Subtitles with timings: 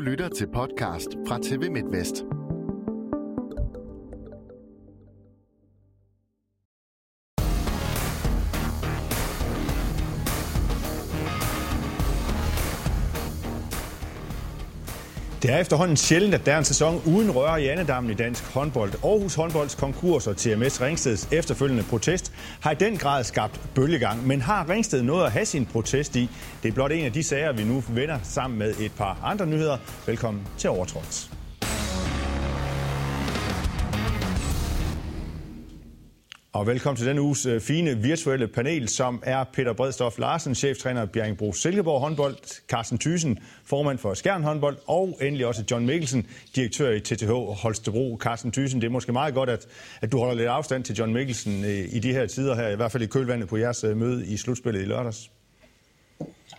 [0.00, 2.24] Du lytter til podcast fra TV MidtVest.
[15.50, 18.44] Det er efterhånden sjældent, at der er en sæson uden røre i andedammen i dansk
[18.44, 18.92] håndbold.
[19.04, 24.26] Aarhus håndbolds konkurs og TMS Ringsteds efterfølgende protest har i den grad skabt bølgegang.
[24.26, 26.30] Men har Ringsted noget at have sin protest i?
[26.62, 29.46] Det er blot en af de sager, vi nu vender sammen med et par andre
[29.46, 29.76] nyheder.
[30.06, 31.39] Velkommen til Overtråds.
[36.52, 41.06] Og velkommen til denne uges øh, fine virtuelle panel, som er Peter Bredstof Larsen, cheftræner
[41.06, 42.36] Bjerringbro Silkeborg håndbold,
[42.68, 46.26] Carsten Thysen, formand for Skjern håndbold, og endelig også John Mikkelsen,
[46.56, 47.30] direktør i TTH
[47.62, 48.18] Holstebro.
[48.20, 49.66] Carsten Thysen, det er måske meget godt, at,
[50.00, 52.76] at du holder lidt afstand til John Mikkelsen øh, i de her tider her, i
[52.76, 55.30] hvert fald i kølvandet på jeres øh, møde i slutspillet i lørdags.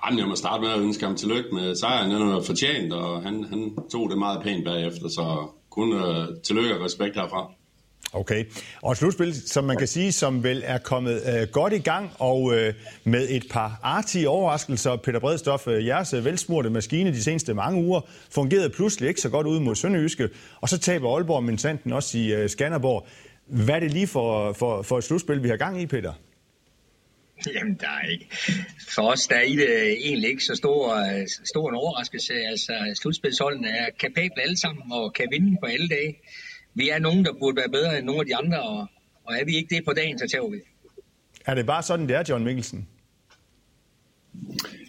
[0.05, 2.11] Jamen, jeg må starte med at ønske ham tillykke med sejren.
[2.11, 6.75] Den var fortjent, og han, han tog det meget pænt bagefter, så kun uh, tillykke
[6.75, 7.51] og respekt herfra.
[8.13, 8.45] Okay.
[8.81, 12.11] Og et slutspil, som man kan sige, som vel er kommet øh, godt i gang,
[12.19, 14.95] og øh, med et par artige overraskelser.
[14.95, 19.29] Peter Bredstof, øh, jeres øh, velsmurte maskine de seneste mange uger, fungerede pludselig ikke så
[19.29, 20.29] godt ud mod Sønderjyske,
[20.61, 23.07] og så taber Aalborg Minsanten også i øh, Skanderborg.
[23.45, 26.13] Hvad er det lige for, for, for et slutspil, vi har gang i, Peter?
[27.55, 28.27] Jamen, der er ikke.
[28.95, 32.33] For os der er i det egentlig ikke så stor, øh, stor en overraskelse.
[32.33, 36.15] Altså, slutspilsholdene er kapable alle sammen og kan vinde på alle dage
[36.73, 38.87] vi er nogen, der burde være bedre end nogle af de andre, og,
[39.23, 40.57] og er vi ikke det på dagen, så tager vi.
[41.45, 42.87] Er det bare sådan, det er, John Mikkelsen?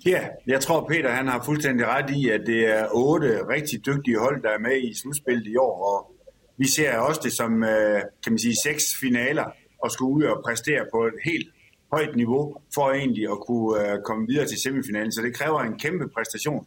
[0.06, 4.18] Ja, jeg tror, Peter han har fuldstændig ret i, at det er otte rigtig dygtige
[4.18, 6.14] hold, der er med i slutspillet i år, og
[6.56, 9.44] vi ser også det som, øh, kan man sige, seks finaler
[9.82, 11.48] og skulle ud og præstere på et helt
[11.92, 15.12] højt niveau for egentlig at kunne øh, komme videre til semifinalen.
[15.12, 16.66] Så det kræver en kæmpe præstation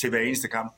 [0.00, 0.72] til hver eneste kamp.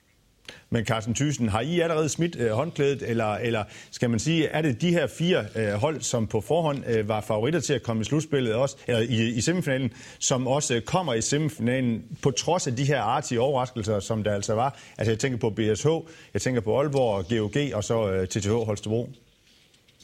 [0.70, 4.62] Men Carsten Thyssen, har I allerede smidt øh, håndklædet, eller, eller skal man sige, er
[4.62, 8.00] det de her fire øh, hold, som på forhånd øh, var favoritter til at komme
[8.00, 12.66] i slutspillet også, eller i, i semifinalen, som også øh, kommer i semifinalen, på trods
[12.66, 14.78] af de her artige overraskelser, som der altså var?
[14.99, 15.87] Altså jeg tænker på BSH,
[16.34, 19.09] jeg tænker på Aalborg, GOG og så øh, TTH Holstebro.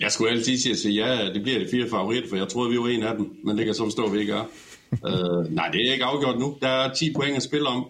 [0.00, 2.78] Jeg skulle altid sige, at ja, det bliver de fire favoritter, for jeg troede, vi
[2.78, 4.44] var en af dem, men det kan så forstå, at vi ikke er.
[4.92, 6.56] uh, nej, det er ikke afgjort nu.
[6.62, 7.86] Der er 10 point at spille om,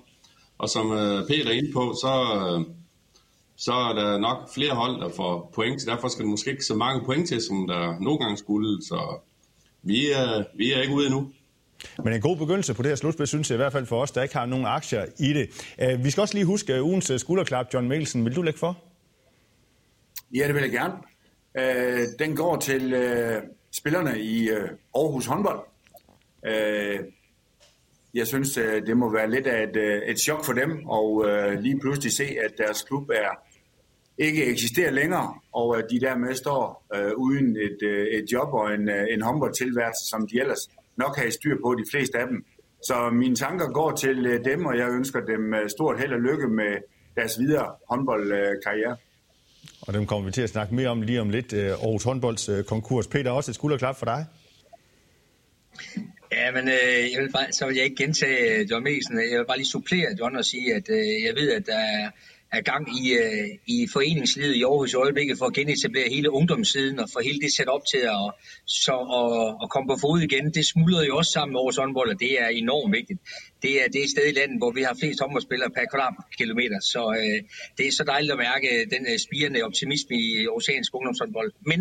[0.59, 2.75] og som øh, Peter er inde på, så, øh,
[3.57, 6.65] så er der nok flere hold, der får point, så derfor skal der måske ikke
[6.65, 8.83] så mange point til, som der nogle gange skulle.
[8.83, 9.19] Så
[9.83, 11.33] vi er, vi er ikke ude endnu.
[12.05, 14.11] Men en god begyndelse på det her slutspil, synes jeg i hvert fald for os,
[14.11, 15.73] der ikke har nogen aktier i det.
[15.83, 17.67] Uh, vi skal også lige huske ugens skulderklap.
[17.75, 18.79] John Mikkelsen, vil du lægge for?
[20.35, 20.95] Ja, det vil jeg gerne.
[21.59, 23.43] Uh, den går til uh,
[23.73, 24.49] spillerne i
[24.95, 25.61] Aarhus håndbold.
[26.43, 27.05] Uh,
[28.15, 31.29] jeg synes, øh, det må være lidt af et, øh, et chok for dem, og
[31.29, 33.49] øh, lige pludselig se, at deres klub er
[34.19, 38.75] ikke eksisterer længere, og at de dermed står øh, uden et, øh, et job og
[38.75, 42.27] en, øh, en håndboldtilværelse, som de ellers nok har i styr på, de fleste af
[42.27, 42.45] dem.
[42.83, 46.21] Så mine tanker går til øh, dem, og jeg ønsker dem øh, stort held og
[46.21, 46.77] lykke med
[47.17, 48.91] deres videre håndboldkarriere.
[48.91, 48.97] Øh,
[49.81, 51.53] og dem kommer vi til at snakke mere om lige om lidt.
[51.53, 53.07] Aarhus håndbolds konkurs.
[53.07, 54.27] Peter, også et skulderklap for dig.
[56.33, 59.17] Ja, men øh, jeg vil bare, så vil jeg ikke gentage øh, John Mesen.
[59.31, 62.11] Jeg vil bare lige supplere John og sige, at øh, jeg ved, at der er,
[62.53, 66.99] er gang i, øh, i foreningslivet i Aarhus i øjeblikket for at genetablere hele ungdomssiden
[66.99, 68.25] og få hele det sat op til at,
[68.67, 69.29] så, at,
[69.63, 70.45] at komme på fod igen.
[70.57, 73.21] Det smuldrer jo også sammen med Aarhus håndbold, og det er enormt vigtigt.
[73.63, 77.39] Det er det sted i landet, hvor vi har flest håndboldspillere per kvadratkilometer, så øh,
[77.79, 81.51] det er så dejligt at mærke den øh, spirende optimisme i oceansk ungdomshåndbold.
[81.71, 81.81] Men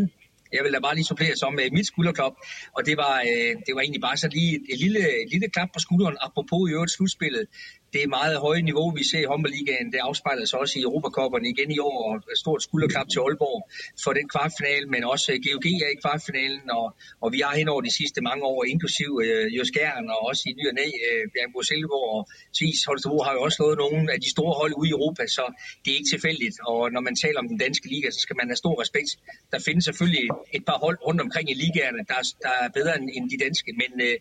[0.53, 2.35] jeg vil da bare lige supplere som med mit skulderklop,
[2.77, 5.69] og det var, øh, det var egentlig bare så lige et lille, et lille klap
[5.73, 7.45] på skulderen, apropos i øvrigt slutspillet
[7.93, 9.91] det meget høje niveau, vi ser i håndboldligaen.
[9.93, 13.59] Det afspejler sig også i Europakopperne igen i år, og et stort skulderklap til Aalborg
[14.03, 16.85] for den kvartfinale, men også øh, GOG er i kvartfinalen, og,
[17.23, 20.51] og vi har hen over de sidste mange år, inklusiv øh, Jøskæren og også i
[20.59, 22.21] ny og næ, øh, Bjergbo Silkeborg og
[22.57, 25.43] Tvis Holstebro har jo også slået nogle af de store hold ude i Europa, så
[25.81, 26.55] det er ikke tilfældigt.
[26.71, 29.09] Og når man taler om den danske liga, så skal man have stor respekt.
[29.51, 33.25] Der findes selvfølgelig et par hold rundt omkring i ligaerne, der, der er bedre end
[33.33, 34.17] de danske, men Øh,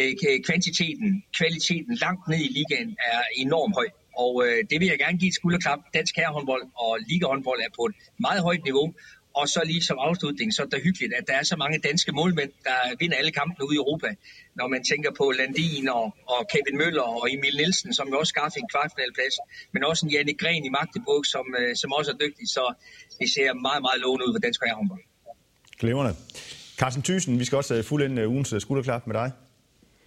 [0.00, 0.12] Øh,
[0.46, 3.88] kvantiteten, kvaliteten langt ned i ligaen er enormt høj.
[4.22, 5.78] Og øh, det vil jeg gerne give et skulderklap.
[5.94, 8.94] Dansk herrehåndbold og ligahåndbold er på et meget højt niveau.
[9.40, 12.12] Og så lige som afslutning, så er det hyggeligt, at der er så mange danske
[12.12, 14.08] målmænd, der vinder alle kampene ude i Europa.
[14.58, 16.04] Når man tænker på Landin og,
[16.34, 19.36] og Kevin Møller og Emil Nielsen, som jo også skaffede en kvartfinalplads,
[19.72, 22.46] men også en Janne Gren i Magdeburg, som, øh, som også er dygtig.
[22.56, 22.64] Så
[23.20, 25.02] det ser meget, meget lovende ud for dansk herrehåndbold.
[25.80, 26.14] Glimrende.
[26.80, 29.28] Carsten Thyssen, vi skal også øh, fuldende øh, ugens skulderklap med dig.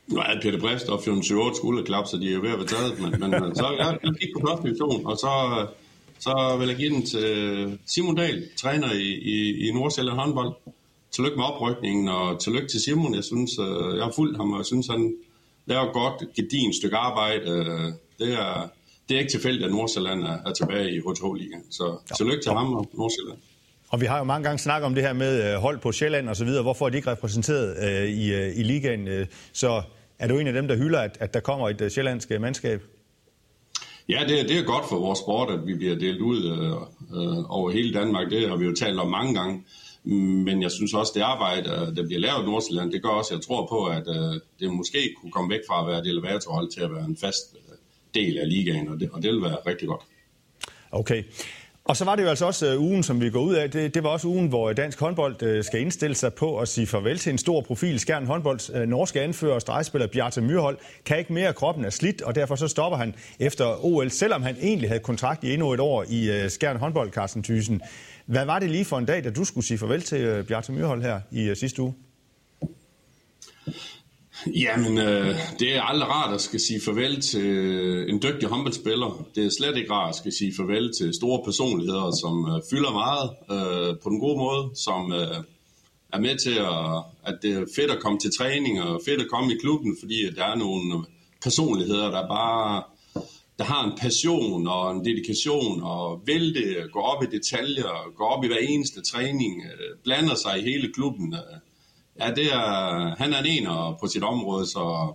[0.08, 3.00] Nu er Peter Brest og 7-8 skulderklap, så de er jo ved at være taget,
[3.02, 5.34] men, men så jeg, jeg gik på første division, og så,
[6.20, 10.54] så vil jeg give den til Simon Dahl, træner i, i, i Nordsjælland håndbold.
[11.12, 13.16] Tillykke med oprykningen, og tillykke til Simon.
[13.16, 15.14] Jeg synes, øh, jeg har fulgt ham, og jeg synes, han
[15.66, 17.52] laver godt, gedin stykke arbejde.
[17.52, 18.70] Øh, det er,
[19.10, 21.64] det er ikke tilfældigt, at Nordsjælland er, er tilbage i HTH-ligaen.
[21.72, 23.38] Så tillykke til ham og Nordsjælland.
[23.90, 26.30] Og vi har jo mange gange snakket om det her med øh, hold på Sjælland
[26.30, 26.64] og så videre.
[26.64, 29.28] Hvorfor er de ikke repræsenteret øh, i, øh, i ligaen?
[29.54, 29.82] Så
[30.20, 32.84] er du en af dem, der hylder, at, at der kommer et sjællandsk mandskab?
[34.10, 36.46] Ja, det, det er godt for vores sport, at vi bliver delt ud
[37.16, 38.32] øh, over hele Danmark.
[38.32, 39.64] Det har vi jo talt om mange gange.
[40.44, 43.38] Men jeg synes også, det arbejde, der bliver lavet i Nordsjælland, det gør også, at
[43.38, 46.72] jeg tror på, at øh, det måske kunne komme væk fra at være et elevatorhold
[46.72, 47.76] til at være en fast øh,
[48.14, 50.02] del af ligaen, og det, og det vil være rigtig godt.
[50.92, 51.24] Okay.
[51.88, 53.72] Og så var det jo altså også øh, ugen, som vi går ud af.
[53.72, 56.88] Det, det var også ugen, hvor dansk håndbold øh, skal indstille sig på at sige
[56.88, 58.00] farvel til en stor profil.
[58.00, 61.90] Skjern håndbolds uh, øh, norske anfører og stregspiller Bjarte Myrhold kan ikke mere, kroppen er
[61.90, 65.74] slidt, og derfor så stopper han efter OL, selvom han egentlig havde kontrakt i endnu
[65.74, 67.82] et år i uh, Skjern håndbold, Carsten Thysen.
[68.26, 70.72] Hvad var det lige for en dag, da du skulle sige farvel til uh, Bjarte
[70.72, 71.94] Myrhold her i sidste uge?
[74.46, 77.50] Jamen, øh, det er aldrig rart at skal sige farvel til
[78.10, 79.28] en dygtig håndboldspiller.
[79.36, 82.92] Det er slet ikke rart at skal sige farvel til store personligheder, som øh, fylder
[82.92, 85.44] meget øh, på den gode måde, som øh,
[86.14, 89.28] er med til, at, at det er fedt at komme til træning og fedt at
[89.28, 91.06] komme i klubben, fordi der er nogle
[91.44, 92.84] personligheder, der bare
[93.60, 98.24] der har en passion og en dedikation og vil det, gå op i detaljer, gå
[98.24, 101.34] op i hver eneste træning, øh, blander sig i hele klubben.
[101.34, 101.60] Øh,
[102.22, 105.14] Ja, det er, han er en ener på sit område, så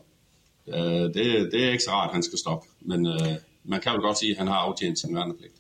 [0.69, 0.75] øh,
[1.15, 2.69] det, det er ikke så rart, at han skal stoppe.
[2.81, 3.35] Men øh,
[3.65, 5.53] man kan vel godt sige, at han har aftjent sin værnepligt.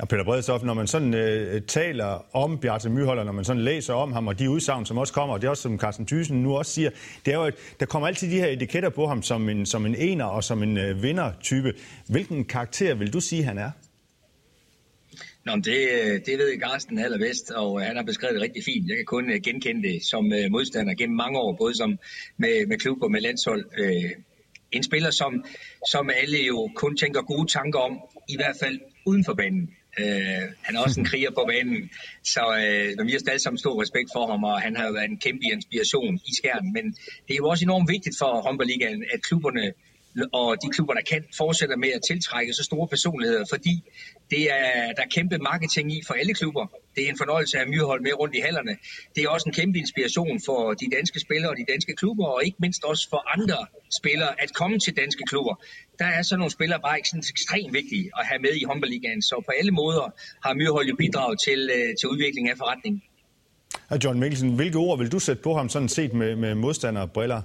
[0.00, 3.94] Ja, Peter Bredstof, når man sådan øh, taler om Bjarte Myholder, når man sådan læser
[3.94, 6.42] om ham, og de udsagn, som også kommer, og det er også som Carsten Thyssen
[6.42, 6.90] nu også siger,
[7.24, 9.86] det er jo, at der kommer altid de her etiketter på ham som en, som
[9.86, 11.74] en ener og som en øh, vindertype.
[12.06, 13.70] Hvilken karakter vil du sige, han er?
[15.46, 18.88] Nå, det, øh, det ved Garsten allerbedst, og han har beskrevet det rigtig fint.
[18.88, 21.98] Jeg kan kun øh, genkende det som øh, modstander gennem mange år, både som
[22.36, 23.64] med, med klub og med landshold.
[24.72, 25.44] En spiller, som,
[25.90, 27.92] som alle jo kun tænker gode tanker om,
[28.28, 29.70] i hvert fald uden for banen.
[30.00, 31.90] Uh, han er også en kriger på banen,
[32.24, 32.42] så
[32.98, 35.20] uh, vi har stadig sammen stor respekt for ham, og han har jo været en
[35.26, 36.72] kæmpe inspiration i skærmen.
[36.72, 36.84] Men
[37.26, 39.72] det er jo også enormt vigtigt for håndboldligaen, at klubberne
[40.32, 43.74] og de klubber, der kan, fortsætter med at tiltrække så store personligheder, fordi
[44.30, 46.66] det er, der er kæmpe marketing i for alle klubber.
[46.96, 48.74] Det er en fornøjelse at Myrhold med rundt i hallerne.
[49.14, 52.44] Det er også en kæmpe inspiration for de danske spillere og de danske klubber, og
[52.44, 53.58] ikke mindst også for andre
[54.00, 55.54] spillere at komme til danske klubber.
[55.98, 59.22] Der er sådan nogle spillere bare ikke sådan ekstremt vigtige at have med i håndboldligaen,
[59.22, 60.06] så på alle måder
[60.44, 63.02] har Myrhold jo bidraget til, øh, til udviklingen af forretningen.
[64.04, 67.42] John Mikkelsen, hvilke ord vil du sætte på ham sådan set med, med modstanderbriller?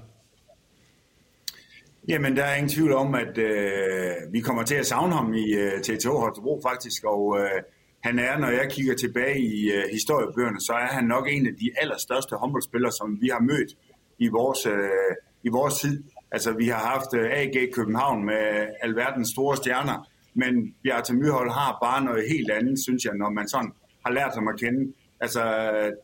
[2.08, 5.54] Jamen, der er ingen tvivl om, at øh, vi kommer til at savne ham i
[5.54, 7.62] øh, TTH Holstebro faktisk, og øh,
[8.04, 11.54] han er, når jeg kigger tilbage i øh, historiebøgerne, så er han nok en af
[11.54, 13.72] de allerstørste håndboldspillere, som vi har mødt
[14.20, 15.12] i vores, øh,
[15.44, 16.04] i vores tid.
[16.32, 21.78] Altså, vi har haft øh, AG København med alverdens store stjerner, men Bjarte Myhold har
[21.84, 23.72] bare noget helt andet, synes jeg, når man sådan
[24.06, 24.94] har lært ham at kende.
[25.20, 25.44] Altså,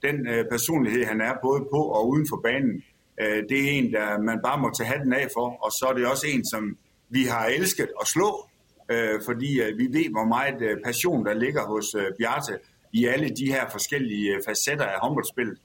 [0.02, 2.84] den øh, personlighed, han er både på og uden for banen,
[3.22, 5.94] Øh, det er en, der man bare må tage hatten af for, og så er
[5.94, 6.78] det også en, som
[7.10, 8.50] vi har elsket at slå,
[8.90, 12.60] øh, fordi øh, vi ved, hvor meget øh, passion der ligger hos øh, Bjarte
[12.94, 15.58] i alle de her forskellige øh, facetter af håndboldspillet.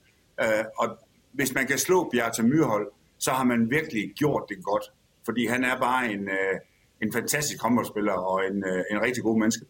[0.79, 0.99] Og
[1.33, 4.85] hvis man kan slå Bjarte Myrhold, så har man virkelig gjort det godt,
[5.25, 6.29] fordi han er bare en,
[7.03, 9.65] en fantastisk håndboldspiller og en, en rigtig god menneske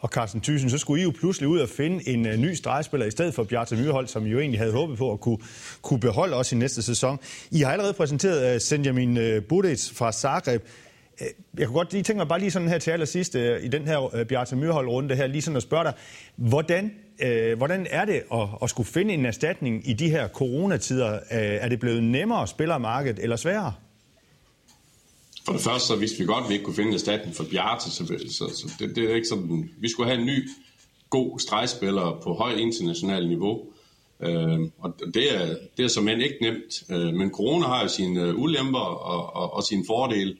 [0.00, 3.06] og Carsten Thyssen, så skulle I jo pludselig ud og finde en uh, ny stregspiller
[3.06, 5.38] i stedet for Bjarte Myrhold, som I jo egentlig havde håbet på at kunne,
[5.82, 7.18] kunne beholde også i næste sæson.
[7.50, 10.62] I har allerede præsenteret uh, Senjamin uh, Budic fra Zagreb.
[11.20, 11.26] Uh,
[11.58, 13.86] jeg kunne godt lige tænke mig bare lige sådan her til allersidst uh, i den
[13.86, 15.92] her uh, Bjarte Myrhold-runde her, lige sådan at spørge dig,
[16.36, 16.92] hvordan,
[17.24, 21.12] uh, hvordan er det at, at skulle finde en erstatning i de her coronatider?
[21.12, 23.72] Uh, er det blevet nemmere at spille markedet eller sværere?
[25.44, 27.44] For det første så vidste vi godt, at vi ikke kunne finde en erstatning for
[27.44, 30.48] Bjarte, så, så, så det, det er ikke sådan, vi skulle have en ny,
[31.10, 33.62] god stregspiller på højt internationalt niveau.
[34.20, 36.82] Øh, og det er, det er som end ikke nemt.
[36.90, 40.36] Øh, men corona har jo sine øh, ulemper og, og, og sine fordele.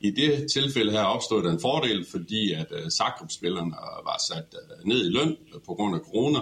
[0.00, 3.70] I det tilfælde her opstod der en fordel, fordi at øh, Zagreb-spillerne
[4.04, 6.38] var sat øh, ned i løn på grund af corona,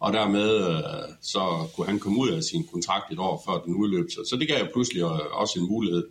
[0.00, 3.74] og dermed øh, så kunne han komme ud af sin kontrakt et år før den
[3.74, 4.10] udløb.
[4.10, 6.04] Så, så det gav jo pludselig øh, også en mulighed.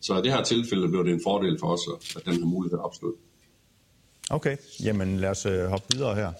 [0.00, 1.80] Så i det her tilfælde blev det en fordel for os,
[2.16, 3.12] at den her mulighed opstod.
[4.30, 6.32] Okay, jamen lad os øh, hoppe videre her.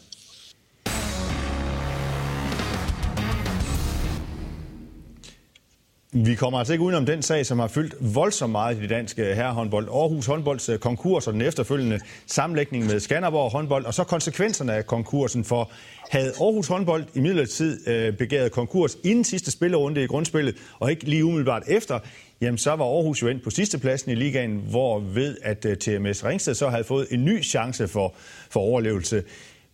[6.15, 9.35] Vi kommer altså ikke udenom den sag, som har fyldt voldsomt meget i det danske
[9.35, 9.89] herrehåndbold.
[9.89, 14.87] Aarhus håndbolds øh, konkurs og den efterfølgende sammenlægning med Skanderborg håndbold, og så konsekvenserne af
[14.87, 15.45] konkursen.
[15.45, 15.71] For
[16.11, 21.05] havde Aarhus håndbold i midlertid øh, begæret konkurs inden sidste spillerunde i grundspillet, og ikke
[21.05, 21.99] lige umiddelbart efter,
[22.43, 25.77] jamen så var Aarhus jo ind på sidste pladsen i ligaen, hvor ved at øh,
[25.77, 28.15] TMS Ringsted så havde fået en ny chance for,
[28.51, 29.23] for overlevelse.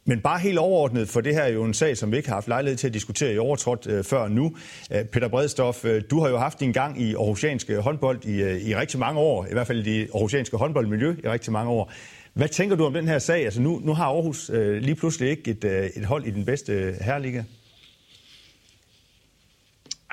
[0.05, 2.37] Men bare helt overordnet, for det her er jo en sag, som vi ikke har
[2.37, 4.57] haft lejlighed til at diskutere i overtrådt øh, før nu.
[4.93, 8.43] Øh, Peter Bredstof, øh, du har jo haft din gang i aarhusianske øh, håndbold i,
[8.43, 11.71] øh, i rigtig mange år, i hvert fald i det aarhusianske håndboldmiljø i rigtig mange
[11.71, 11.93] år.
[12.33, 13.45] Hvad tænker du om den her sag?
[13.45, 16.45] Altså nu, nu har Aarhus øh, lige pludselig ikke et, øh, et hold i den
[16.45, 17.43] bedste øh, herreliga.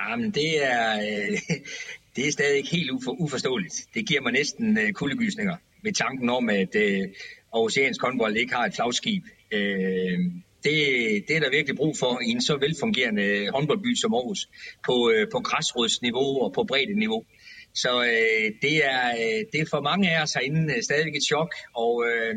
[0.00, 1.38] Jamen, det er, øh,
[2.16, 3.74] det er stadig ikke helt ufor, uforståeligt.
[3.94, 7.02] Det giver mig næsten øh, kuldegysninger med tanken om, at øh,
[7.54, 9.24] Aarhusiansk håndbold ikke har et flagskib.
[9.52, 10.18] Øh,
[10.64, 10.78] det,
[11.28, 14.48] det er der virkelig brug for i en så velfungerende øh, håndboldby som Aarhus,
[14.86, 17.24] på, øh, på græsrodsniveau og på bredde-niveau.
[17.74, 21.22] Så øh, det, er, øh, det er for mange af os herinde øh, stadigvæk et
[21.22, 22.34] chok, og, øh,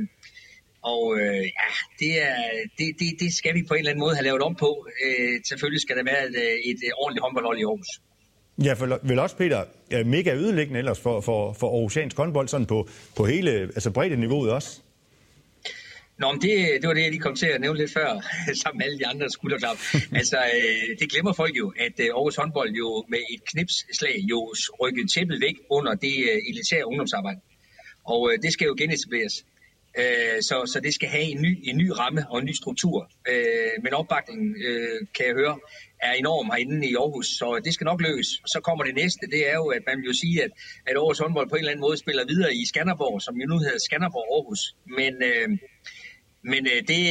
[0.81, 1.69] og øh, ja,
[1.99, 2.41] det, er,
[2.77, 4.87] det, det, det skal vi på en eller anden måde have lavet om på.
[5.05, 6.35] Øh, selvfølgelig skal der være et,
[6.69, 7.91] et, et ordentligt håndboldhold i Aarhus.
[8.63, 9.63] Ja, for vel også, Peter,
[10.03, 14.81] mega ødelæggende ellers for, for, for Aarhusiansk håndbold, sådan på, på hele altså bredde-niveauet også.
[16.17, 18.09] Nå, men det, det var det, jeg lige kom til at nævne lidt før,
[18.63, 19.77] sammen med alle de andre skulderklap.
[20.19, 24.53] Altså, øh, det glemmer folk jo, at øh, Aarhus håndbold jo med et knipsslag jo
[24.81, 27.39] rykkede tæppet væk under det øh, elitære ungdomsarbejde.
[28.03, 29.45] Og øh, det skal jo genetableres.
[29.99, 33.11] Øh, så, så det skal have en ny, en ny ramme og en ny struktur.
[33.31, 35.59] Øh, men opbakningen, øh, kan jeg høre,
[36.01, 38.29] er enorm herinde i Aarhus, så det skal nok løses.
[38.53, 40.51] Så kommer det næste, det er jo, at man vil jo sige, at,
[40.87, 43.57] at Aarhus håndbold på en eller anden måde spiller videre i Skanderborg, som jo nu
[43.57, 44.61] hedder Skanderborg Aarhus.
[44.97, 45.49] Men øh,
[46.43, 47.01] men øh, det,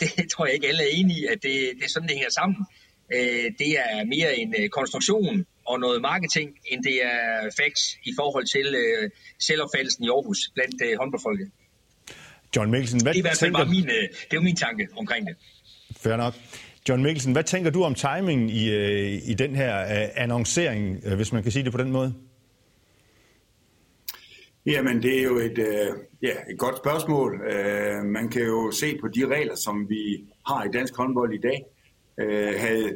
[0.00, 2.30] det tror jeg ikke alle er enige i, at det, det er sådan, det hænger
[2.30, 2.58] sammen.
[3.14, 8.12] Øh, det er mere en øh, konstruktion og noget marketing, end det er facts i
[8.18, 11.50] forhold til øh, selvopfattelsen i Aarhus blandt øh, håndboldfolket.
[12.56, 13.64] John Mikkelsen, hvad det er i hvert fald tænker...
[13.64, 15.36] bare min, øh, det er jo min tanke omkring det.
[15.96, 16.34] Fair nok.
[16.88, 21.16] John Mikkelsen, hvad tænker du om timingen i, øh, i den her øh, annoncering, øh,
[21.16, 22.14] hvis man kan sige det på den måde?
[24.66, 25.86] Jamen, det er jo et, øh,
[26.22, 27.40] ja, et godt spørgsmål.
[27.50, 31.40] Øh, man kan jo se på de regler, som vi har i dansk håndbold i
[31.40, 31.64] dag.
[32.20, 32.92] Øh, havde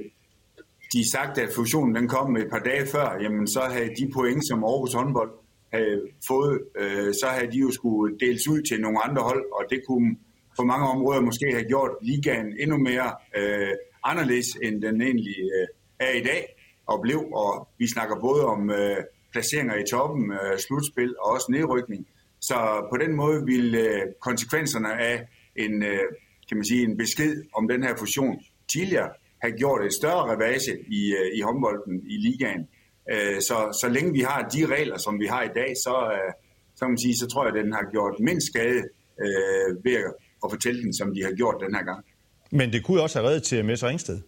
[0.92, 4.48] de sagt, at fusionen den kom et par dage før, jamen så havde de point,
[4.48, 5.30] som Aarhus håndbold
[5.72, 9.64] havde fået, øh, så havde de jo skulle deles ud til nogle andre hold, og
[9.70, 10.16] det kunne
[10.60, 13.74] på mange områder måske have gjort ligaen endnu mere øh,
[14.04, 15.66] anderledes, end den egentlig øh,
[16.00, 16.42] er i dag
[16.86, 17.20] og blev.
[17.32, 18.96] Og vi snakker både om øh,
[19.32, 22.06] placeringer i toppen, øh, slutspil og også nedrykning.
[22.40, 26.06] Så på den måde vil øh, konsekvenserne af en, øh,
[26.48, 28.40] kan man sige, en besked om den her fusion
[28.72, 29.10] tidligere
[29.42, 32.68] have gjort et større revase i, øh, i håndbolden i ligaen.
[33.12, 36.32] Øh, så, så længe vi har de regler, som vi har i dag, så, øh,
[36.76, 38.82] så, man sige, så tror jeg, at den har gjort mindst skade
[39.24, 40.14] øh, ved at
[40.50, 42.04] fortælle den, som de har gjort den her gang.
[42.50, 44.20] Men det kunne også have reddet Messe Ringsted.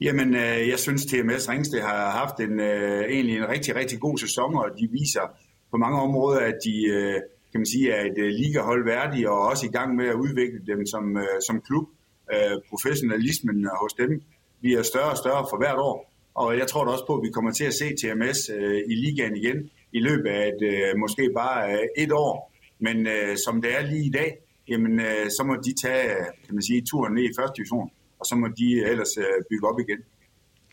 [0.00, 4.18] Jamen, øh, jeg synes, TMS Ringsted har haft en, øh, egentlig en rigtig, rigtig god
[4.18, 5.36] sæson, og de viser
[5.70, 7.14] på mange områder, at de øh,
[7.52, 10.60] kan man sige, er et øh, ligahold værdige, og også i gang med at udvikle
[10.66, 11.88] dem som, øh, som klub.
[12.34, 14.22] Øh, professionalismen hos dem
[14.60, 17.30] bliver større og større for hvert år, og jeg tror da også på, at vi
[17.30, 21.30] kommer til at se TMS øh, i ligaen igen i løbet af et, øh, måske
[21.34, 22.53] bare øh, et år.
[22.80, 24.36] Men øh, som det er lige i dag,
[24.68, 26.08] jamen, øh, så må de tage
[26.46, 27.90] kan man sige, turen ned i første division
[28.24, 30.00] og så må de ellers øh, bygge op igen.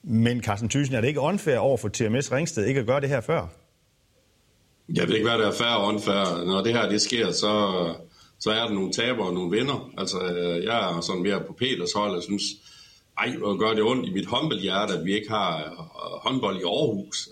[0.04, 3.10] Men Carsten Thyssen, er det ikke unfair over for TMS Ringsted ikke at gøre det
[3.10, 3.48] her før?
[4.96, 6.46] Jeg ved ikke, hvad der er fair og unfair.
[6.46, 7.54] Når det her det sker, så,
[8.40, 9.92] så er der nogle taber og nogle vinder.
[9.98, 12.44] Altså, øh, jeg er sådan mere på Peters hold, og synes,
[13.18, 15.72] ej, hvor gør det ondt i mit håndboldhjerte, at vi ikke har øh,
[16.26, 17.30] håndbold i Aarhus.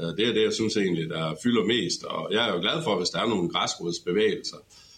[0.00, 2.04] Øh, det er det, jeg synes egentlig, der fylder mest.
[2.04, 4.56] Og jeg er jo glad for, hvis der er nogle græsrodsbevægelser,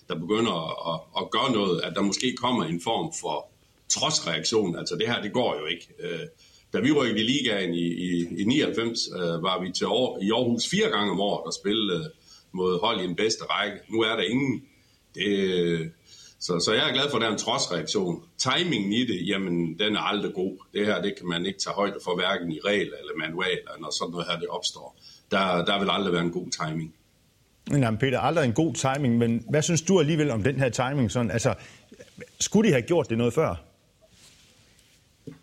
[0.09, 0.56] der begynder
[0.92, 3.49] at, at gøre noget, at der måske kommer en form for
[3.88, 4.78] trodsreaktion.
[4.78, 5.88] Altså det her, det går jo ikke.
[6.00, 6.26] Øh,
[6.73, 10.30] da vi rykkede i ligaen i, i, i 99, øh, var vi til år, i
[10.30, 12.12] Aarhus fire gange om året og spillede
[12.52, 13.76] mod hold i den bedste række.
[13.88, 14.62] Nu er der ingen.
[15.14, 15.92] Det,
[16.46, 18.25] så, så jeg er glad for, at der er en trodsreaktion.
[18.38, 20.56] Timingen i det, jamen, den er aldrig god.
[20.75, 23.90] Det her, det kan man ikke tage højde for, hverken i regler eller manualer, når
[23.99, 24.96] sådan noget her det opstår.
[25.30, 26.94] Der, der vil aldrig være en god timing.
[27.70, 31.11] Nej, Peter, aldrig en god timing, men hvad synes du alligevel om den her timing?
[31.11, 31.54] Sådan, altså,
[32.40, 33.64] skulle de have gjort det noget før?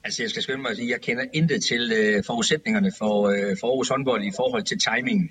[0.04, 3.28] Altså, jeg skal skynde mig at sige, at jeg kender intet til øh, forudsætningerne for,
[3.28, 5.30] øh, for Aarhus håndbold i forhold til timingen.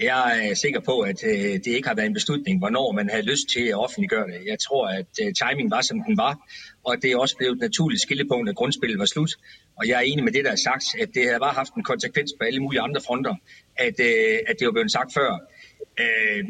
[0.00, 3.22] Jeg er sikker på, at øh, det ikke har været en beslutning, hvornår man havde
[3.22, 4.46] lyst til at offentliggøre det.
[4.46, 6.48] Jeg tror, at øh, timingen timing var, som den var,
[6.84, 9.30] og det er også blevet et naturligt skillepunkt, at grundspillet var slut.
[9.76, 11.82] Og jeg er enig med det, der er sagt, at det har bare haft en
[11.82, 13.34] konsekvens på alle mulige andre fronter,
[13.76, 15.30] at, øh, at det var blevet sagt før.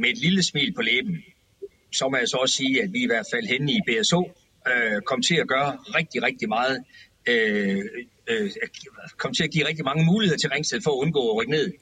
[0.00, 1.16] Med et lille smil på læben,
[1.92, 4.30] så må jeg så også sige, at vi i hvert fald henne i BSO
[5.06, 6.84] kom til at gøre rigtig, rigtig meget.
[9.16, 11.72] Kom til at give rigtig mange muligheder til Ringsted for at undgå at rykke ned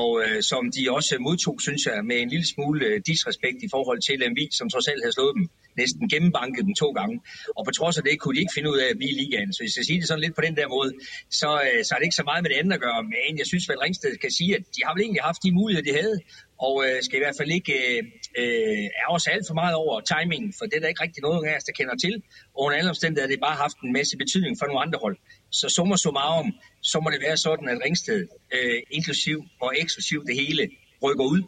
[0.00, 3.68] og øh, som de også modtog, synes jeg, med en lille smule øh, disrespekt i
[3.74, 5.44] forhold til LMV, som trods alt havde slået dem,
[5.76, 7.16] næsten gennembanket dem to gange.
[7.56, 9.52] Og på trods af det kunne de ikke finde ud af at blive i ligaen.
[9.52, 10.92] Så hvis jeg siger det sådan lidt på den der måde,
[11.40, 13.02] så, øh, så er det ikke så meget med det andet at gøre.
[13.02, 15.86] Men jeg synes vel, Ringsted kan sige, at de har vel egentlig haft de muligheder,
[15.90, 16.18] de havde,
[16.66, 18.02] og øh, skal i hvert fald ikke øh,
[18.40, 21.46] øh ære os alt for meget over timingen, for det er der ikke rigtig noget
[21.48, 22.14] af os, der kender til.
[22.54, 25.16] Og under alle omstændigheder har det bare haft en masse betydning for nogle andre hold.
[25.50, 26.50] Så summa summarum,
[26.80, 28.20] så må det være sådan, at Ringsted,
[28.56, 30.62] øh, inklusiv og eksklusiv det hele,
[31.04, 31.42] rykker ud.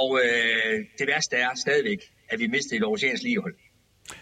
[0.00, 3.54] Og øh, det værste er stadigvæk, at vi mistede et Aarhusiansk ligehold.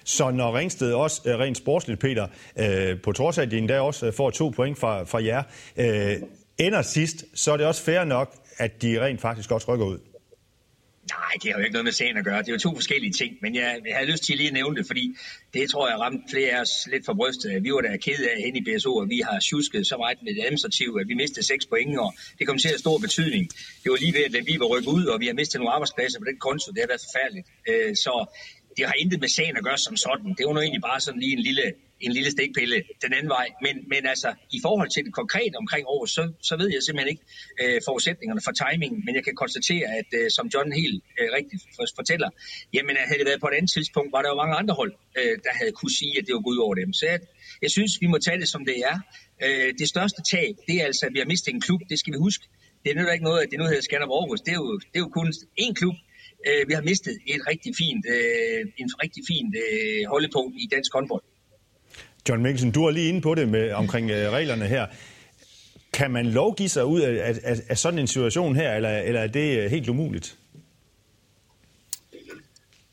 [0.05, 2.27] Så når Ringsted også øh, rent sportsligt, Peter,
[2.59, 5.43] øh, på trods af, at de endda også øh, får to point fra, fra jer,
[5.77, 6.17] øh,
[6.59, 9.99] ender sidst, så er det også fair nok, at de rent faktisk også rykker ud.
[11.11, 12.39] Nej, det har jo ikke noget med sagen at gøre.
[12.39, 14.77] Det er jo to forskellige ting, men jeg, jeg har lyst til lige at nævne
[14.77, 15.17] det, fordi
[15.55, 17.65] det tror jeg ramte flere af os lidt for brystet.
[17.65, 20.35] Vi var da ked af hen i BSO, at vi har tjusket så meget med
[20.35, 23.45] det administrative, at vi mistede seks point, og det kom til at have stor betydning.
[23.83, 26.19] Det var lige ved, at vi var rykket ud, og vi har mistet nogle arbejdspladser
[26.19, 26.67] på den konto.
[26.75, 27.47] Det har været forfærdeligt.
[27.71, 28.15] Øh, så
[28.77, 30.29] det har intet med sagen at gøre som sådan.
[30.39, 31.65] Det var nu egentlig bare sådan lige en lille
[32.07, 33.47] en lille stikpille den anden vej.
[33.65, 37.11] Men, men altså, i forhold til det konkrete omkring år, så, så ved jeg simpelthen
[37.15, 37.25] ikke
[37.63, 41.63] øh, forudsætningerne for timingen, men jeg kan konstatere, at øh, som John helt øh, rigtigt
[41.99, 42.29] fortæller,
[42.77, 45.35] jamen havde det været på et andet tidspunkt, var der jo mange andre hold, øh,
[45.47, 46.93] der havde kunne sige, at det var gået ud over dem.
[46.99, 47.19] Så jeg,
[47.65, 48.97] jeg synes, vi må tage det, som det er.
[49.45, 52.13] Øh, det største tab, det er altså, at vi har mistet en klub, det skal
[52.15, 52.45] vi huske.
[52.83, 54.41] Det er nu ikke noget, at det nu hedder Skanderborg Aarhus.
[54.41, 55.29] Det er jo, det er jo kun
[55.65, 55.97] én klub,
[56.49, 60.93] øh, vi har mistet et rigtig fint, øh, en rigtig fint øh, holdepunkt i dansk
[60.93, 61.25] håndbold.
[62.29, 64.87] John Mikkelsen, du er lige inde på det med, omkring øh, reglerne her.
[65.93, 69.27] Kan man lovgive sig ud af, af, af sådan en situation her, eller, eller er
[69.27, 70.39] det øh, helt umuligt?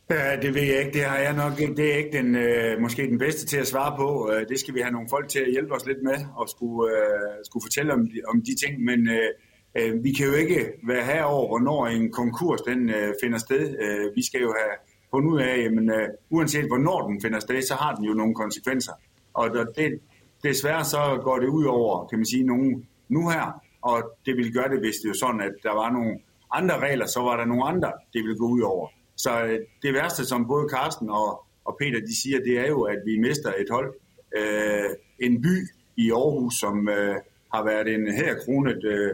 [0.10, 0.92] Ja, det ved jeg ikke.
[0.92, 1.58] Det har jeg nok.
[1.58, 4.32] Det er ikke den, øh, måske den bedste til at svare på.
[4.34, 6.92] Øh, det skal vi have nogle folk til at hjælpe os lidt med og skulle,
[6.92, 8.84] øh, skulle fortælle om de, om de ting.
[8.84, 9.30] Men øh,
[9.78, 13.64] øh vi kan jo ikke være herover, hvornår en konkurs den øh, finder sted.
[13.84, 14.76] Øh, vi skal jo have
[15.12, 18.36] fundet ud af, at øh, uanset hvornår den finder sted, så har den jo nogle
[18.36, 18.94] konsekvenser.
[19.40, 19.46] Og
[19.78, 20.00] det,
[20.44, 24.54] desværre så går det ud over, kan man sige, nogen nu her, og det ville
[24.54, 26.20] gøre det, hvis det var sådan, at der var nogle
[26.52, 28.88] andre regler, så var der nogle andre, det ville gå ud over.
[29.16, 31.30] Så øh, det værste, som både Carsten og,
[31.66, 33.94] og Peter de siger, det er jo, at vi mister et hold.
[34.38, 35.56] Øh, en by
[35.98, 37.16] i Aarhus, som øh,
[37.54, 39.12] har været en her kronet øh,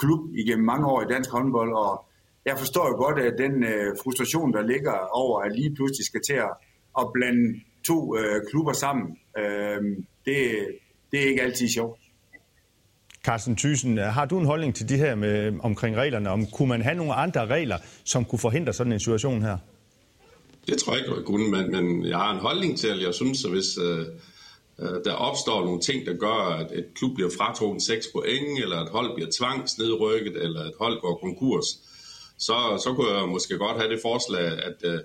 [0.00, 2.04] klub igennem mange år i dansk håndbold, og
[2.44, 6.20] jeg forstår jo godt, at den øh, frustration, der ligger over, at lige pludselig skal
[6.26, 6.52] til at,
[6.98, 9.82] at blande to øh, klubber sammen, øh,
[10.24, 10.66] det,
[11.12, 12.00] det er ikke altid sjovt.
[13.24, 16.30] Carsten Thyssen, har du en holdning til de her med, omkring reglerne?
[16.30, 19.58] Om, kunne man have nogle andre regler, som kunne forhindre sådan en situation her?
[20.66, 23.14] Det tror jeg ikke, jeg kunne, men, men jeg har en holdning til, at jeg
[23.14, 24.06] synes, at hvis øh,
[24.78, 28.76] øh, der opstår nogle ting, der gør, at et klub bliver fratrukket 6 point, eller
[28.76, 31.66] et hold bliver tvangsnedrykket, eller et hold går konkurs,
[32.38, 35.00] så, så kunne jeg måske godt have det forslag, at øh,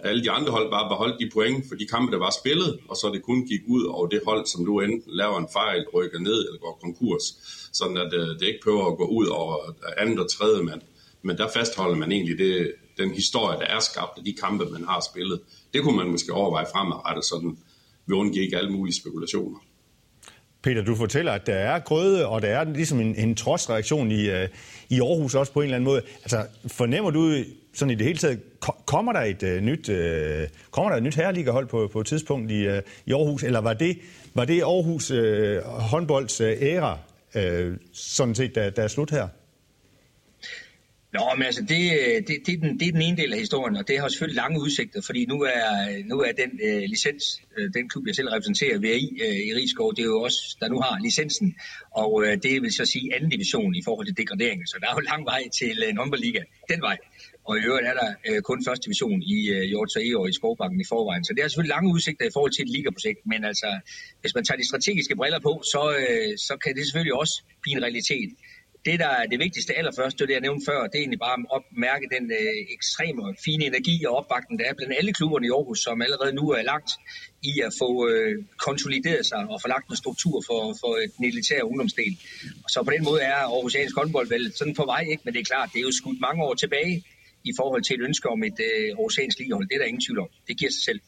[0.00, 2.96] alle de andre hold bare beholdt de point for de kampe, der var spillet, og
[2.96, 6.18] så det kun gik ud over det hold, som du enten laver en fejl, rykker
[6.18, 7.22] ned eller går konkurs,
[7.72, 10.80] sådan at øh, det ikke prøver at gå ud over øh, andet og tredje mand.
[11.22, 14.84] Men der fastholder man egentlig det, den historie, der er skabt af de kampe, man
[14.84, 15.40] har spillet.
[15.74, 17.58] Det kunne man måske overveje fremadrettet, sådan
[18.06, 19.58] vi undgik alle mulige spekulationer.
[20.62, 24.28] Peter, du fortæller, at der er grøde, og der er ligesom en, en trodsreaktion i,
[24.28, 24.48] uh,
[24.88, 26.02] i Aarhus også på en eller anden måde.
[26.22, 27.44] Altså, fornemmer du
[27.74, 28.40] sådan i det hele taget,
[28.86, 32.50] kommer der et uh, nyt, uh, kommer der et nyt herreligahold på, på et tidspunkt
[32.50, 33.98] i, uh, i Aarhus, eller var det,
[34.34, 36.98] var det Aarhus uh, håndbolds uh, æra,
[37.34, 39.28] uh, sådan set, der, der er slut her?
[41.12, 43.38] Nå, men altså, det, øh, det, det, er den, det er den ene del af
[43.38, 45.68] historien, og det har selvfølgelig lange udsigter, fordi nu er,
[46.04, 47.24] nu er den øh, licens,
[47.58, 50.68] øh, den klub, jeg selv repræsenterer, VRI øh, i Rigskov, det er jo også, der
[50.68, 51.54] nu har licensen,
[51.90, 54.94] og øh, det vil så sige anden division i forhold til degraderingen, så der er
[54.94, 56.96] jo lang vej til øh, håndboldliga den vej.
[57.48, 60.80] Og i øvrigt er der øh, kun første division i øh, Hjort og i Skovbakken
[60.80, 61.24] i forvejen.
[61.24, 63.70] Så det er selvfølgelig lange udsigter i forhold til et ligaprojekt, men altså,
[64.20, 67.76] hvis man tager de strategiske briller på, så, øh, så kan det selvfølgelig også blive
[67.76, 68.30] en realitet
[68.88, 71.62] det, der er det vigtigste allerførst, det jeg nævnte før, det er egentlig bare at
[71.86, 75.50] mærke den øh, ekstreme og fine energi og opbakning, der er blandt alle klubberne i
[75.56, 76.90] Aarhus, som allerede nu er lagt
[77.50, 78.34] i at få øh,
[78.66, 82.14] konsolideret sig og få lagt en struktur for, for et elitære ungdomsdel.
[82.64, 85.22] Og så på den måde er Aarhusiansk håndbold vel sådan på vej, ikke?
[85.24, 86.94] men det er klart, det er jo skudt mange år tilbage
[87.50, 89.68] i forhold til et ønske om et øh, Aarhusiansk ligehold.
[89.68, 90.30] Det er der ingen tvivl om.
[90.48, 91.00] Det giver sig selv.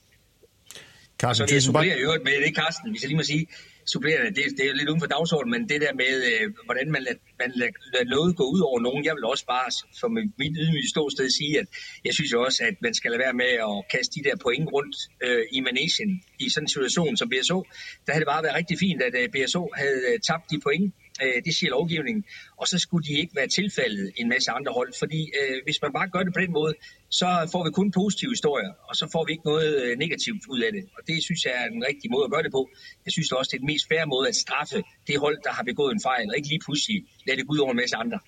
[1.20, 3.46] Carsten, så vil jeg supplere i øvrigt med det, Carsten, hvis jeg lige må sige,
[3.92, 7.02] supplerende, det, det er lidt uden for dagsordenen, men det der med, øh, hvordan man
[7.06, 9.68] lader, man lader, lader noget gå ud over nogen, jeg vil også bare
[10.00, 10.08] for
[10.42, 11.66] mit ydmyge ståsted sige, at
[12.06, 14.96] jeg synes også, at man skal lade være med at kaste de der point rundt
[15.26, 16.10] øh, i Manesien
[16.44, 17.58] i sådan en situation som BSO.
[18.04, 20.94] Der havde det bare været rigtig fint, at øh, BSO havde øh, tabt de point,
[21.24, 22.24] Øh, det siger lovgivningen.
[22.56, 24.92] Og så skulle de ikke være tilfældet en masse andre hold.
[24.98, 26.74] Fordi øh, hvis man bare gør det på den måde,
[27.10, 30.60] så får vi kun positive historier, og så får vi ikke noget øh, negativt ud
[30.66, 30.82] af det.
[30.96, 32.62] Og det synes jeg er den rigtige måde at gøre det på.
[33.04, 35.62] Jeg synes også, det er den mest færre måde at straffe det hold, der har
[35.62, 36.96] begået en fejl, og ikke lige pludselig
[37.26, 38.18] lade det gå ud over en masse andre.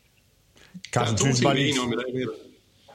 [0.95, 1.75] Carsten, synes bare lige...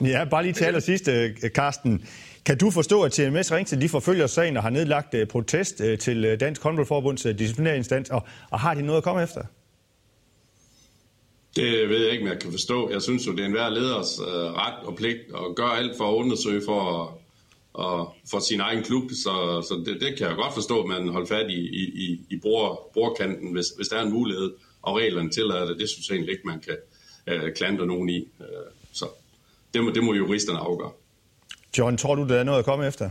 [0.02, 2.06] Ja, bare lige til allersidst, øh, Carsten.
[2.46, 6.64] Kan du forstå, at TMS Ringsted de forfølger sagen og har nedlagt protest til Dansk
[6.64, 9.42] Håndboldforbunds disciplinærinstans, og, og har de noget at komme efter?
[11.58, 12.90] Det ved jeg ikke, om jeg kan forstå.
[12.90, 16.12] Jeg synes jo, det er enhver leders øh, ret og pligt at gøre alt for
[16.12, 17.18] at undersøge for,
[17.74, 19.04] og, for sin egen klub.
[19.12, 21.60] Så, så det, det kan jeg godt forstå, at man holder fat i,
[22.06, 25.80] i, i bror, brorkanten, hvis, hvis der er en mulighed, og reglerne tillader det.
[25.80, 26.78] Det synes jeg egentlig ikke, man kan
[27.28, 28.18] øh, klandre nogen i.
[28.42, 28.48] Øh,
[28.92, 29.06] så
[29.74, 30.92] det må, det må juristerne afgøre.
[31.78, 33.10] John, tror du, der er noget at komme efter?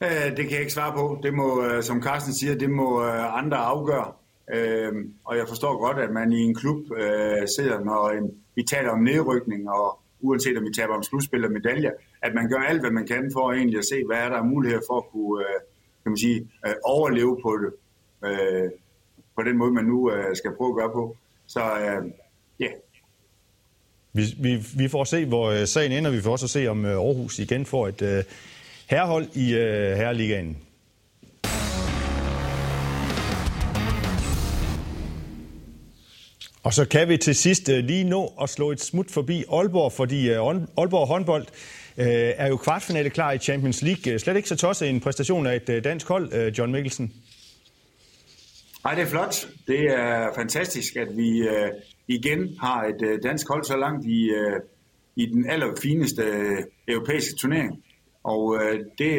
[0.00, 1.20] Det kan jeg ikke svare på.
[1.22, 4.12] Det må, øh, som Carsten siger, det må øh, andre afgøre.
[4.54, 4.92] Øh,
[5.24, 8.90] og jeg forstår godt, at man i en klub øh, sidder, når en, vi taler
[8.90, 11.90] om nedrykning, og uanset om vi taler om slutspil og medaljer,
[12.22, 14.42] at man gør alt, hvad man kan for egentlig at se, hvad er der er
[14.44, 15.60] mulighed for at kunne øh,
[16.04, 17.72] kan man sige, øh, overleve på det,
[18.28, 18.70] øh,
[19.36, 21.16] på den måde, man nu øh, skal prøve at gøre på.
[21.46, 22.04] Så øh, ja, øh,
[22.60, 22.72] yeah.
[24.12, 26.10] Vi, vi, vi får se, hvor øh, sagen ender.
[26.10, 28.24] Vi får også se, om øh, Aarhus igen får et øh,
[28.90, 30.56] herrehold i øh, herreligaen.
[36.64, 39.92] Og så kan vi til sidst øh, lige nå at slå et smut forbi Aalborg,
[39.92, 41.46] fordi øh, Aalborg håndbold
[41.98, 44.18] øh, er jo kvartfinale klar i Champions League.
[44.18, 47.12] Slet ikke så tosset en præstation af et dansk hold, John Mikkelsen.
[48.84, 49.48] Nej, det er flot.
[49.66, 51.48] Det er fantastisk, at vi
[52.08, 54.30] igen har et dansk hold så langt i,
[55.16, 56.22] i den allerfineste
[56.88, 57.82] europæiske turnering.
[58.24, 58.58] Og
[58.98, 59.14] det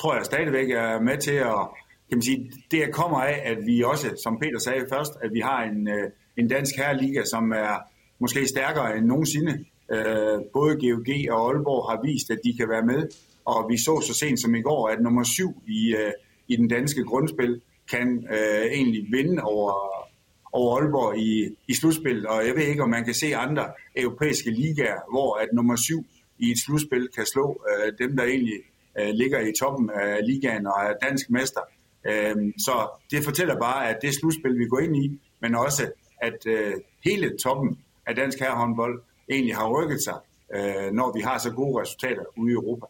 [0.00, 1.68] tror jeg stadigvæk er med til at,
[2.08, 5.40] kan man sige, det kommer af, at vi også, som Peter sagde først, at vi
[5.40, 7.76] har en, øh, en dansk herreliga, som er
[8.18, 9.64] måske stærkere end nogensinde.
[9.92, 13.08] Øh, både GOG og Aalborg har vist, at de kan være med,
[13.44, 16.12] og vi så så sent som i går, at nummer syv i, øh,
[16.48, 19.72] i den danske grundspil kan øh, egentlig vinde over,
[20.52, 23.66] over Aalborg i, i slutspil, og jeg ved ikke, om man kan se andre
[23.96, 26.06] europæiske ligaer, hvor at nummer syv
[26.38, 28.60] i et slutspil kan slå øh, dem, der egentlig
[29.00, 31.60] øh, ligger i toppen af ligaen og er dansk mester.
[32.06, 35.90] Øh, så det fortæller bare, at det slutspil, vi går ind i, men også
[36.22, 36.72] at øh,
[37.04, 40.14] hele toppen af dansk herrehåndbold egentlig har rykket sig,
[40.54, 42.86] øh, når vi har så gode resultater ude i Europa.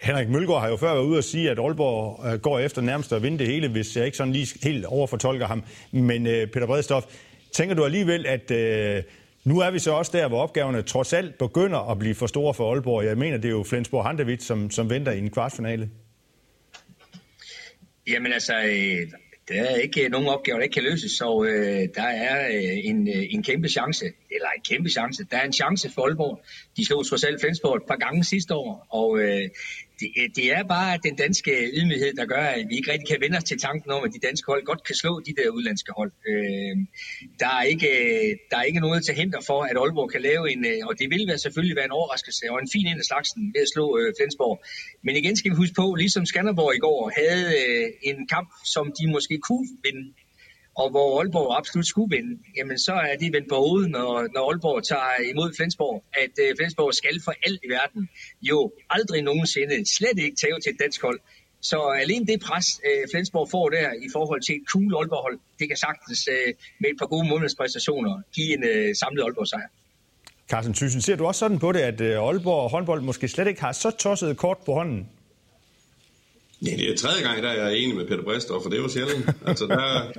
[0.00, 3.12] Henrik Mølgaard har jo før været ude at sige, at Aalborg øh, går efter nærmest
[3.12, 5.64] at vinde det hele, hvis jeg ikke sådan lige helt overfortolker ham.
[5.92, 7.04] Men øh, Peter Bredstof,
[7.52, 9.02] tænker du alligevel, at øh,
[9.44, 12.54] nu er vi så også der, hvor opgaverne trods alt begynder at blive for store
[12.54, 13.04] for Aalborg.
[13.04, 15.90] Jeg mener, det er jo Flensborg Handewitt, som, som venter i en kvartfinale.
[18.06, 19.08] Jamen altså, øh,
[19.48, 22.78] der er ikke øh, nogen opgaver, der ikke kan løses, så øh, der er øh,
[22.84, 26.40] en, øh, en kæmpe chance, eller en kæmpe chance, der er en chance for Aalborg.
[26.76, 29.48] De slog trods alt Flensborg et par gange sidste år, og øh,
[30.02, 33.20] det, øh, det er bare den danske ydmyghed, der gør, at vi ikke rigtig kan
[33.24, 35.92] vende os til tanken om, at de danske hold godt kan slå de der udlandske
[35.98, 36.12] hold.
[36.30, 36.74] Øh,
[37.42, 40.44] der, er ikke, øh, der er ikke noget til hinder for, at Aalborg kan lave
[40.52, 43.06] en, øh, og det vil være selvfølgelig være en overraskelse og en fin ind af
[43.10, 44.56] slagsen ved at slå øh, Flensborg.
[45.06, 48.84] Men igen skal vi huske på, ligesom Skanderborg i går havde øh, en kamp, som
[48.98, 50.04] de måske kunne vinde,
[50.80, 54.42] og hvor Aalborg absolut skulle vinde, jamen så er det vendt på hovedet, når, når
[54.48, 58.08] Aalborg tager imod Flensborg, at uh, Flensborg skal for alt i verden
[58.42, 61.20] jo aldrig nogensinde slet ikke tage til et dansk hold.
[61.70, 65.66] Så alene det pres, uh, Flensborg får der i forhold til et cool Aalborg-hold, det
[65.68, 69.68] kan sagtens uh, med et par gode månedspræstationer give en uh, samlet Aalborg-sejr.
[70.50, 73.72] Carsten Thyssen, ser du også sådan på det, at Aalborg håndbold måske slet ikke har
[73.72, 75.08] så tosset kort på hånden?
[76.66, 78.82] Ja, det er tredje gang, der er jeg enig med Peter Brister, for det er
[78.82, 79.30] jo sjældent.
[79.46, 80.12] Altså, der,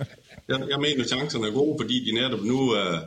[0.48, 3.00] jeg, jeg mener, at chancerne er gode, fordi de netop nu er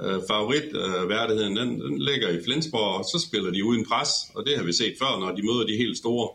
[0.00, 4.56] øh, favoritværdigheden, den, den ligger i Flensborg, og så spiller de uden pres, og det
[4.56, 6.28] har vi set før, når de møder de helt store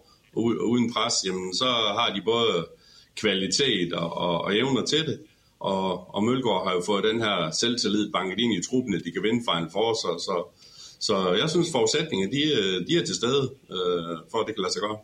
[0.72, 1.66] uden pres, jamen så
[2.00, 2.68] har de både
[3.16, 5.20] kvalitet og, og, og evner til det,
[5.60, 9.12] og, og Mølgaard har jo fået den her selvtillid banket ind i truppen, at de
[9.12, 10.36] kan vinde Final Four, så, så,
[11.00, 14.62] så jeg synes forudsætningen, de, øh, de er til stede, øh, for at det kan
[14.62, 14.98] lade sig gøre.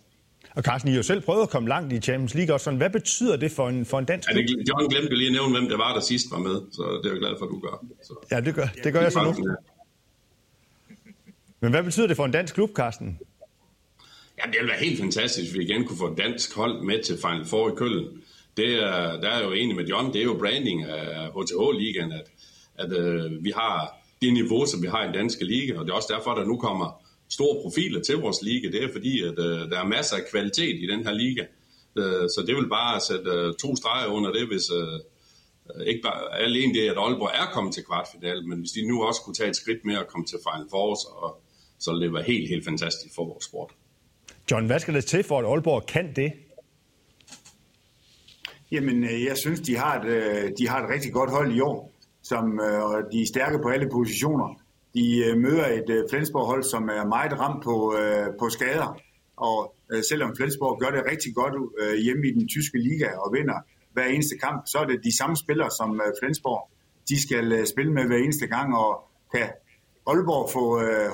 [0.55, 2.63] Og Carsten, I har jo selv prøvet at komme langt i Champions League også.
[2.63, 4.37] Sådan, hvad betyder det for en, for en dansk klub?
[4.37, 6.99] Ja, det, John glemte lige at nævne, hvem det var, der sidst var med, så
[7.03, 7.85] det er jeg glad for, at du gør.
[8.03, 8.13] Så.
[8.31, 9.55] Ja, det gør, det gør jeg så nu.
[11.59, 13.19] Men hvad betyder det for en dansk klub, Carsten?
[14.37, 17.03] Ja, det ville være helt fantastisk, hvis vi igen kunne få et dansk hold med
[17.03, 18.05] til Final Four i Køln.
[18.57, 22.27] Det er, der er jo enig med John, det er jo branding af HTH-ligaen, at,
[22.75, 25.91] at øh, vi har det niveau, som vi har i den danske liga, og det
[25.91, 28.67] er også derfor, der nu kommer store profiler til vores liga.
[28.67, 31.45] Det er fordi, at øh, der er masser af kvalitet i den her liga.
[31.97, 34.99] Øh, så det vil bare sætte øh, to streger under det, hvis øh,
[35.87, 39.21] ikke bare alene det, at Aalborg er kommet til kvartfinalen, men hvis de nu også
[39.21, 41.11] kunne tage et skridt mere og komme til Final Four, så,
[41.79, 43.71] så det var helt, helt fantastisk for vores sport.
[44.51, 46.31] John, hvad skal der til for, at Aalborg kan det?
[48.71, 51.59] Jamen, øh, jeg synes, de har, et, øh, de har et rigtig godt hold i
[51.59, 51.91] år,
[52.23, 54.61] som, øh, og de er stærke på alle positioner.
[54.93, 58.99] De øh, møder et øh, Flensborg-hold, som er meget ramt på, øh, på skader,
[59.37, 59.75] og
[60.09, 61.55] selvom Flensborg gør det rigtig godt
[62.03, 63.59] hjemme i den tyske liga og vinder
[63.93, 66.69] hver eneste kamp, så er det de samme spillere som Flensborg.
[67.09, 68.91] De skal spille med hver eneste gang, og
[69.33, 69.49] kan
[70.07, 70.65] Aalborg få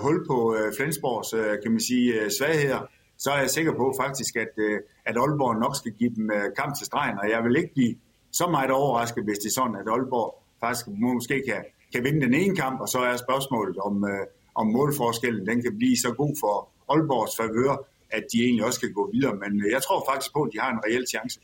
[0.04, 1.30] hul på Flensborgs
[1.64, 2.82] kan man sige, svagheder,
[3.18, 6.46] så er jeg sikker på faktisk, at, øh, at Aalborg nok skal give dem øh,
[6.60, 7.96] kamp til stregen, og jeg vil ikke blive
[8.32, 10.30] så meget overrasket, hvis det er sådan, at Aalborg
[10.64, 14.26] faktisk måske kan, kan vinde den ene kamp, og så er spørgsmålet, om, øh,
[14.56, 18.94] om målforskellen den kan blive så god for Aalborgs favør, at de egentlig også kan
[18.94, 19.36] gå videre.
[19.36, 21.40] Men jeg tror faktisk på, at de har en reel chance.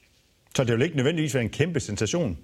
[0.56, 2.38] Så det vil ikke nødvendigvis være en kæmpe sensation?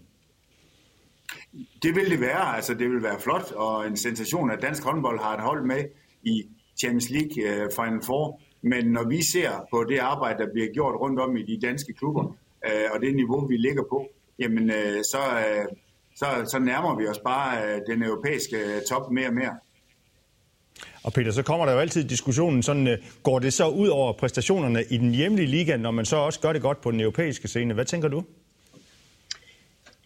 [1.84, 2.56] Det vil det være.
[2.56, 5.84] Altså, det vil være flot og en sensation, at dansk håndbold har et hold med
[6.24, 6.44] i
[6.80, 8.42] Champions League uh, Final Four.
[8.62, 11.94] Men når vi ser på det arbejde, der bliver gjort rundt om i de danske
[11.94, 15.66] klubber, øh, og det niveau, vi ligger på, jamen øh, så, øh,
[16.16, 19.56] så, så nærmer vi os bare øh, den europæiske øh, top mere og mere.
[21.04, 24.14] Og Peter, så kommer der jo altid diskussionen, sådan, øh, går det så ud over
[24.14, 27.48] præstationerne i den hjemlige liga, når man så også gør det godt på den europæiske
[27.48, 27.74] scene?
[27.74, 28.24] Hvad tænker du?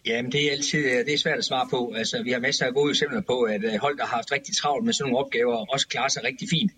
[0.06, 1.92] Jamen, det er altid øh, det er svært at svare på.
[1.96, 4.56] Altså, vi har masser af gode eksempler på, at øh, hold, der har haft rigtig
[4.56, 6.72] travlt med sådan nogle opgaver, også klarer sig rigtig fint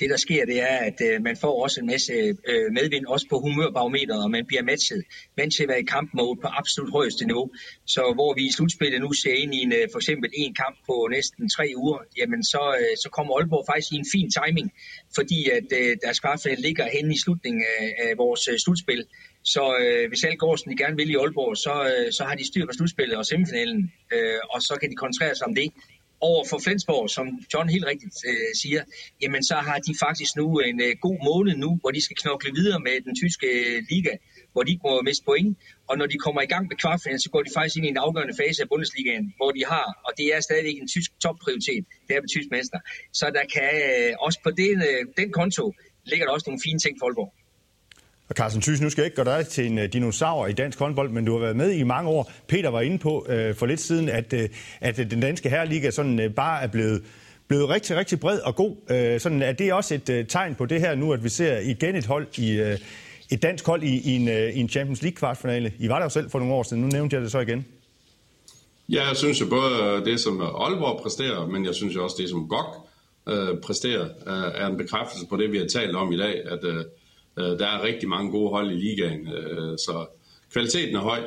[0.00, 2.12] det der sker, det er, at øh, man får også en masse
[2.50, 5.02] øh, medvind, også på humørbarometeret, og man bliver matchet,
[5.36, 7.50] vant til at være i kampmode på absolut højeste niveau.
[7.86, 10.76] Så hvor vi i slutspillet nu ser ind i en, øh, for eksempel en kamp
[10.88, 14.68] på næsten tre uger, jamen så, øh, så kommer Aalborg faktisk i en fin timing,
[15.14, 19.02] fordi at øh, deres kvartfinale ligger hen i slutningen af, af vores øh, slutspil.
[19.54, 22.34] Så øh, hvis alt går, som de gerne vil i Aalborg, så, øh, så har
[22.34, 25.68] de styr på slutspillet og semifinalen, øh, og så kan de koncentrere sig om det
[26.20, 28.82] over for Flensborg, som John helt rigtigt øh, siger,
[29.22, 32.50] jamen så har de faktisk nu en øh, god måned nu, hvor de skal knokle
[32.58, 34.14] videre med den tyske øh, liga,
[34.52, 35.58] hvor de går miste point.
[35.88, 38.02] Og når de kommer i gang med kvartfinalen, så går de faktisk ind i en
[38.06, 42.12] afgørende fase af Bundesligaen, hvor de har, og det er stadigvæk en tysk topprioritet, det
[42.16, 42.78] er med tysk mester.
[43.12, 45.64] Så der kan øh, også på den, øh, den konto
[46.10, 47.32] ligger der også nogle fine ting for Aalborg.
[48.28, 50.78] Og Carsten Thys, nu skal jeg ikke gøre dig til en øh, dinosaur i dansk
[50.78, 52.32] håndbold, men du har været med i mange år.
[52.48, 54.48] Peter var inde på øh, for lidt siden, at, øh,
[54.80, 57.02] at øh, den danske herreliga sådan øh, bare er blevet
[57.48, 58.76] blevet rigtig, rigtig bred og god.
[58.90, 61.58] Øh, sådan, er det også et øh, tegn på det her nu, at vi ser
[61.58, 62.78] igen et hold i øh,
[63.30, 65.72] et dansk hold i, i, en, øh, i en Champions League kvartfinale?
[65.78, 67.66] I var der jo selv for nogle år siden, nu nævnte jeg det så igen.
[68.88, 72.16] Ja, jeg synes jo både øh, det, som Aalborg præsterer, men jeg synes jo også
[72.18, 72.88] det, som GOG
[73.28, 76.64] øh, præsterer, øh, er en bekræftelse på det, vi har talt om i dag, at
[76.64, 76.84] øh,
[77.38, 80.06] Øh, der er rigtig mange gode hold i ligaen, øh, så
[80.52, 81.20] kvaliteten er høj.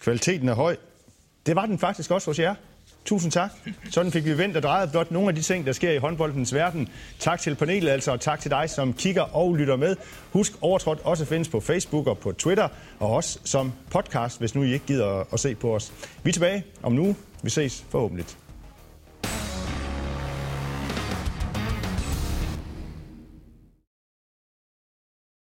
[0.00, 0.76] Kvaliteten er høj.
[1.46, 2.54] Det var den faktisk også hos jer.
[3.04, 3.50] Tusind tak.
[3.90, 6.54] Sådan fik vi vendt og drejet blot nogle af de ting, der sker i håndboldens
[6.54, 6.88] verden.
[7.18, 9.96] Tak til panelet altså, og tak til dig, som kigger og lytter med.
[10.32, 14.62] Husk, Overtrådt også findes på Facebook og på Twitter, og også som podcast, hvis nu
[14.62, 15.92] I ikke gider at se på os.
[16.22, 17.16] Vi er tilbage om nu.
[17.42, 18.43] Vi ses forhåbentlig.